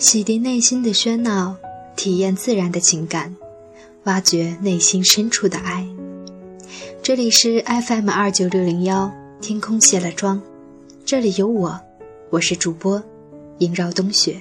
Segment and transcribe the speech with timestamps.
[0.00, 1.54] 洗涤内心的喧闹，
[1.94, 3.36] 体验自然的情感，
[4.04, 5.86] 挖掘内心深处的爱。
[7.02, 9.12] 这里是 FM 二九六零幺，
[9.42, 10.40] 天空卸了妆，
[11.04, 11.78] 这里有我，
[12.30, 13.02] 我是主播
[13.58, 14.40] 萦绕冬雪。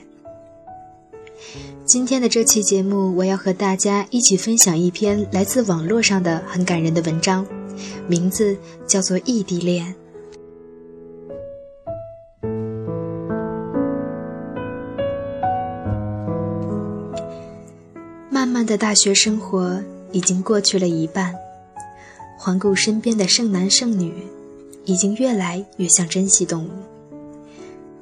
[1.84, 7.46] 今天的这期节目，我要和大家一起分享一篇来自网络上的很感人的文章，
[8.08, 8.56] 名字
[8.88, 9.94] 叫做《异地恋》。
[18.70, 21.34] 的大学生活已经过去了一半，
[22.38, 24.14] 环顾身边的剩男剩女，
[24.86, 26.70] 已经越来越像珍稀动物。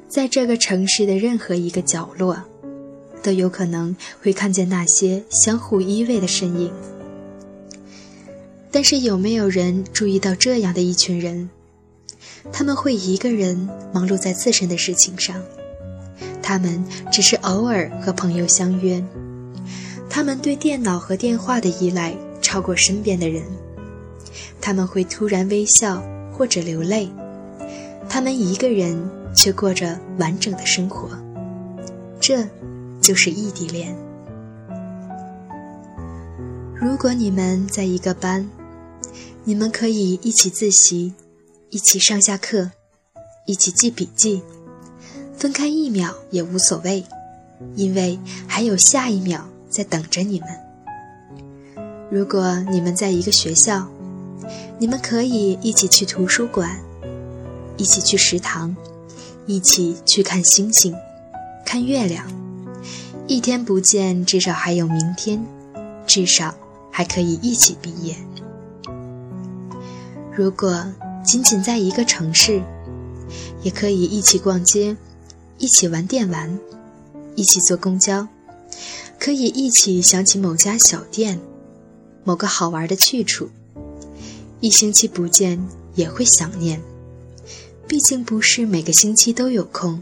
[0.09, 2.44] 在这个城市的任何一个角落，
[3.23, 6.70] 都有可能会看见那些相互依偎的身影。
[8.70, 11.49] 但是有没有人注意到这样的一群人？
[12.52, 15.42] 他们会一个人忙碌在自身的事情上，
[16.44, 19.02] 他们只是偶尔和朋友相约。
[20.18, 23.44] 他们对电脑和电话的依赖超过身边的人，
[24.60, 26.02] 他们会突然微笑
[26.34, 27.08] 或者流泪，
[28.10, 29.00] 他们一个人
[29.36, 31.08] 却过着完整的生活，
[32.20, 32.44] 这
[33.00, 33.95] 就是异地恋。
[36.73, 38.50] 如果你们在一个班，
[39.44, 41.14] 你们可以一起自习，
[41.70, 42.72] 一起上下课，
[43.45, 44.42] 一起记笔记，
[45.38, 47.06] 分开一秒也无所谓，
[47.76, 49.48] 因为还有下一秒。
[49.78, 50.50] 在等着你们。
[52.09, 53.88] 如果你们在一个学校，
[54.80, 56.80] 你们可以一起去图书馆，
[57.78, 58.75] 一起去食堂，
[59.45, 60.95] 一起去看星星、
[61.64, 62.25] 看月亮。
[63.28, 65.45] 一天不见，至少还有明天，
[66.08, 66.55] 至少
[66.92, 68.15] 还可以一起毕业。
[70.36, 70.83] 如果
[71.23, 72.64] 仅仅在一个城市，
[73.61, 74.98] 也可以一起逛街，
[75.59, 76.58] 一起玩电玩，
[77.36, 78.27] 一起坐公交。
[79.27, 81.38] 可以一起想起某家小店，
[82.23, 83.49] 某个好玩的去处。
[84.61, 85.61] 一星期不见
[85.95, 86.82] 也会想念，
[87.89, 90.02] 毕竟不是每个星期都有空，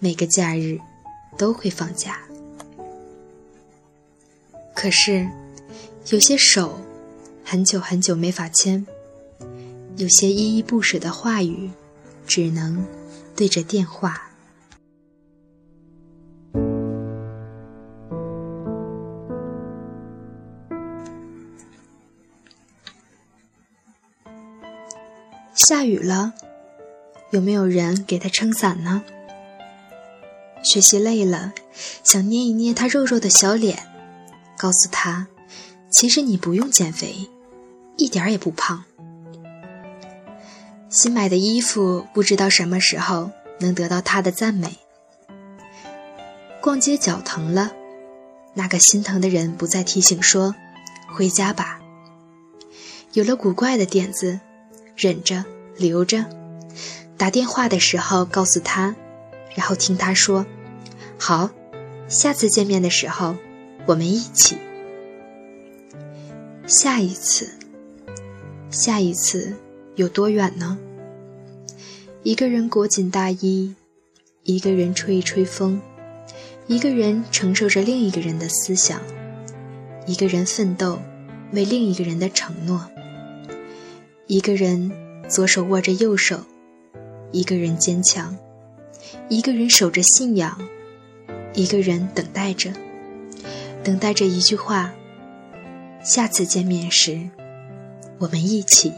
[0.00, 0.80] 每个假日
[1.38, 2.22] 都会放假。
[4.74, 5.28] 可是，
[6.08, 6.80] 有些手
[7.44, 8.84] 很久很久没法牵，
[9.96, 11.70] 有些依依不舍的话语，
[12.26, 12.84] 只能
[13.36, 14.29] 对着电话。
[25.66, 26.32] 下雨了，
[27.32, 29.04] 有没有人给他撑伞呢？
[30.62, 31.52] 学习累了，
[32.02, 33.78] 想捏一捏他肉肉的小脸，
[34.56, 35.26] 告诉他，
[35.90, 37.28] 其实你不用减肥，
[37.98, 38.84] 一点也不胖。
[40.88, 44.78] 新买的衣服不知道什么时候能得到他的赞美。
[46.62, 47.70] 逛街脚疼了，
[48.54, 50.54] 那个心疼的人不再提醒说，
[51.14, 51.80] 回家吧。
[53.12, 54.40] 有了古怪的点子，
[55.00, 55.44] 忍着。
[55.76, 56.26] 留着，
[57.16, 58.94] 打电话的时候告诉他，
[59.54, 60.44] 然后听他说
[61.16, 61.48] ：“好，
[62.06, 63.34] 下次见面的时候，
[63.86, 64.58] 我们一起。”
[66.68, 67.48] 下一次，
[68.70, 69.56] 下一次
[69.94, 70.76] 有多远呢？
[72.24, 73.74] 一个人裹紧大衣，
[74.42, 75.80] 一个人吹一吹风，
[76.66, 79.00] 一个人承受着另一个人的思想，
[80.04, 81.00] 一个人奋斗
[81.52, 82.90] 为另一个人的承诺，
[84.30, 84.92] 一个人。
[85.28, 86.40] 左手握着右手，
[87.30, 88.36] 一个人坚强，
[89.28, 90.60] 一个人守着信仰，
[91.54, 92.72] 一个人等待着，
[93.84, 94.92] 等待着一句话。
[96.02, 97.28] 下次见面时，
[98.18, 98.92] 我们一起。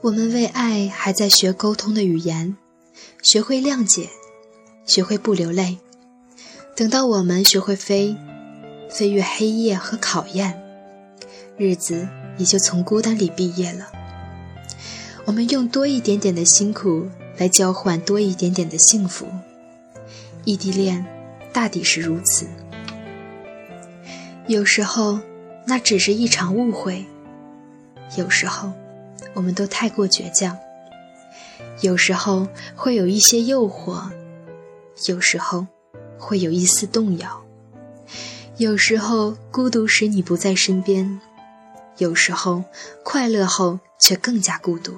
[0.00, 2.56] 我们为爱还在学沟通的语言，
[3.22, 4.08] 学会谅解，
[4.86, 5.78] 学会不流泪。
[6.74, 8.16] 等到我们学会飞，
[8.90, 10.64] 飞越黑夜和考验。
[11.58, 12.08] 日子
[12.38, 13.88] 也就从孤单里毕业了。
[15.24, 17.06] 我们用多一点点的辛苦
[17.36, 19.26] 来交换多一点点的幸福。
[20.44, 21.04] 异地恋
[21.52, 22.46] 大抵是如此。
[24.46, 25.18] 有时候
[25.66, 27.04] 那只是一场误会，
[28.16, 28.72] 有时候
[29.34, 30.56] 我们都太过倔强，
[31.82, 34.08] 有时候会有一些诱惑，
[35.06, 35.66] 有时候
[36.16, 37.42] 会有一丝动摇，
[38.56, 41.20] 有时候孤独使你不在身边。
[41.98, 42.64] 有时候
[43.04, 44.96] 快乐后却更加孤独。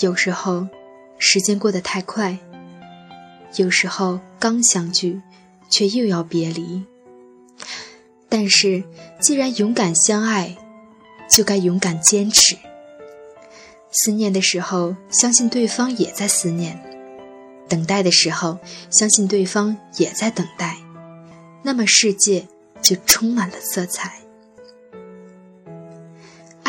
[0.00, 0.66] 有时候
[1.18, 2.38] 时间过得太快。
[3.56, 5.20] 有时候刚相聚，
[5.70, 6.84] 却又要别离。
[8.28, 8.82] 但是
[9.20, 10.56] 既然勇敢相爱，
[11.30, 12.56] 就该勇敢坚持。
[13.92, 16.76] 思念的时候，相信对方也在思念；
[17.68, 18.58] 等待的时候，
[18.90, 20.78] 相信对方也在等待，
[21.62, 22.48] 那么世界
[22.82, 24.23] 就充满了色彩。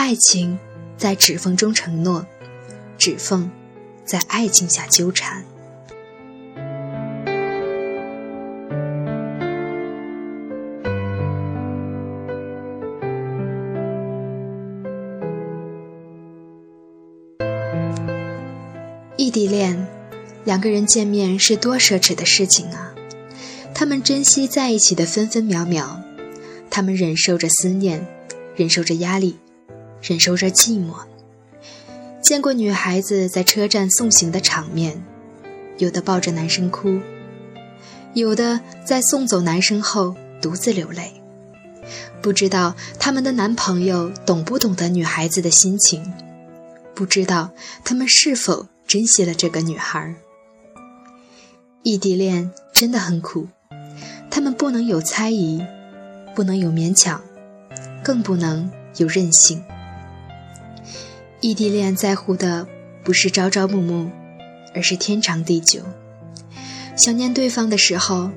[0.07, 0.59] 爱情
[0.95, 2.27] 在指缝中承诺，
[2.95, 3.49] 指缝
[4.05, 5.43] 在爱情下纠缠。
[19.17, 19.87] 异地恋，
[20.43, 22.93] 两个人见面是多奢侈的事情啊！
[23.73, 25.99] 他们珍惜在一起的分分秒秒，
[26.69, 28.05] 他们忍受着思念，
[28.55, 29.39] 忍受着压力，
[30.07, 30.93] 忍受着寂寞。
[32.21, 35.03] 见过女孩子在车站送行的场面，
[35.79, 36.99] 有的抱着男生哭，
[38.13, 41.11] 有的在送走男生后独自流泪。
[42.21, 46.13] 不知道他们的男朋友懂不懂得女孩子的心情，
[46.93, 47.51] 不知道
[47.83, 48.67] 他们是否。
[48.87, 50.13] 珍惜了这个女孩。
[51.81, 53.47] 异地恋真的很苦，
[54.29, 55.65] 他们不能有猜疑，
[56.35, 57.19] 不能有勉强，
[58.03, 59.63] 更不能有任性。
[61.45, 62.68] 异地恋在乎的
[63.03, 64.09] 不是朝朝暮暮，
[64.74, 65.80] 而是天长地久。
[66.97, 68.31] 想念对方的时候，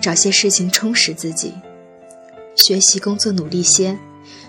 [0.00, 1.52] 找些事情充实自己，
[2.56, 3.98] 学习工作努力些，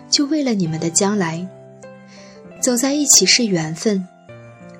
[0.10, 1.46] 就为了你们的将来。
[2.62, 4.08] 走在一起是缘分。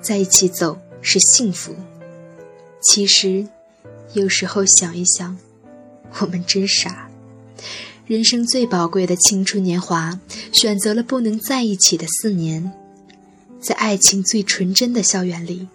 [0.00, 1.76] 在一起走是幸福。
[2.80, 3.46] 其实，
[4.14, 5.36] 有时候想一想，
[6.20, 7.10] 我们真傻。
[8.06, 10.18] 人生最宝贵的青春年华，
[10.52, 12.72] 选择了不能在一起的四年，
[13.60, 15.68] 在爱情最纯真的校园里，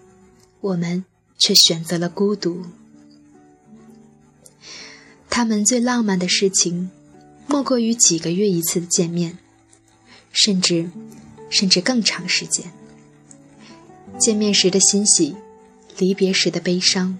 [0.60, 1.04] 我们
[1.38, 2.64] 却选择了孤独。
[5.28, 6.90] 他们最浪漫的事情，
[7.46, 9.38] 莫过于几个月一次的见面，
[10.30, 10.90] 甚至，
[11.50, 12.72] 甚至更长时间。
[14.18, 15.34] 见面时的欣喜，
[15.98, 17.18] 离别时的悲伤。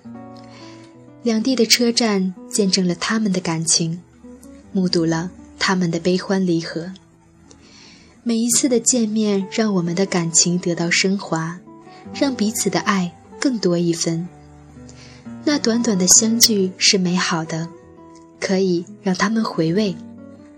[1.22, 4.00] 两地的车站见证了他们的感情，
[4.72, 6.92] 目睹了他们的悲欢离合。
[8.24, 11.58] 每一次的见面，让我们的感情得到升华，
[12.14, 14.28] 让彼此的爱更多一分。
[15.44, 17.68] 那短短的相聚是美好的，
[18.38, 19.96] 可以让他们回味，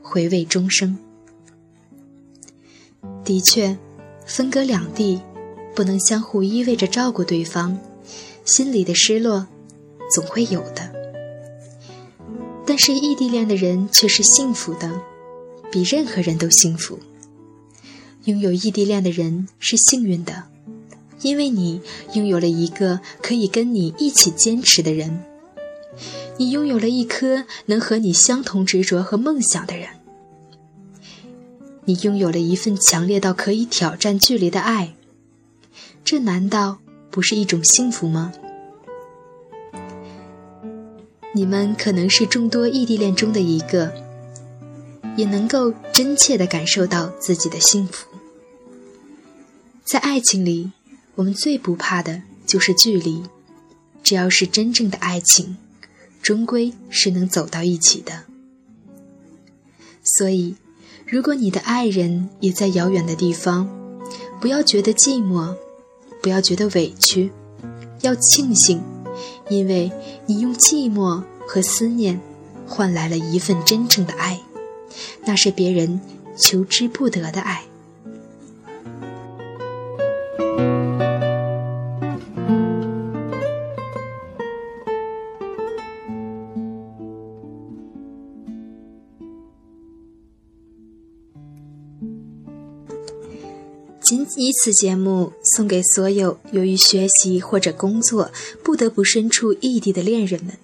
[0.03, 0.99] 回味终生。
[3.25, 3.77] 的确，
[4.27, 5.21] 分隔两地。
[5.75, 7.77] 不能相互依偎着照顾对方，
[8.45, 9.45] 心里的失落
[10.15, 10.89] 总会有的。
[12.65, 15.01] 但是异地恋的人却是幸福的，
[15.73, 16.97] 比任何人都幸福。
[18.25, 20.45] 拥有异地恋的人是幸运的，
[21.21, 21.83] 因为你
[22.15, 25.23] 拥有了一个可以跟你一起坚持的人，
[26.39, 29.89] 你拥有了一颗能和你相同执着和梦想的人，
[31.85, 34.95] 你拥有了一份强烈到可以挑战距离的爱。
[36.03, 36.79] 这难道
[37.11, 38.33] 不是一种幸福吗？
[41.35, 43.93] 你们可能是众多异地恋中的一个，
[45.17, 48.07] 也能够真切地感受到自己的幸福。
[49.85, 50.73] 在爱情里，
[51.15, 53.23] 我们最不怕的就是距离，
[54.03, 55.59] 只要是真正的爱情，
[56.23, 58.25] 终归是能走到一起的。
[60.03, 60.57] 所以，
[61.07, 63.69] 如果你的爱人也在遥远的地方，
[64.41, 65.55] 不要觉得寂寞。
[66.23, 67.31] 不要觉得委屈，
[68.01, 68.83] 要庆幸，
[69.51, 69.93] 因为
[70.25, 72.19] 你用寂寞和思念
[72.67, 74.41] 换来了一份真正的爱，
[75.27, 76.01] 那是别人
[76.35, 77.65] 求之不得的爱。
[94.37, 100.55] 以此节目送给所有由于学习或者工作不得不身处异地的恋人们，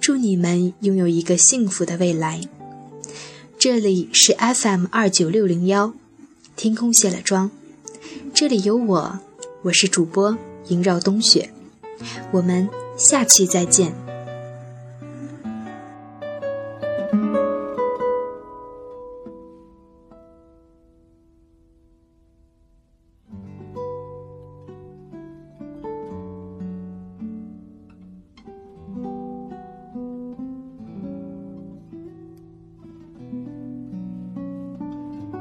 [0.00, 2.40] 祝你们拥有一个幸福的未来。
[3.58, 5.92] 这里是 FM 二九六零幺，
[6.56, 7.50] 天空卸了妆，
[8.32, 9.18] 这里有我，
[9.62, 10.36] 我是主播
[10.68, 11.50] 萦绕冬雪，
[12.32, 14.03] 我们下期再见。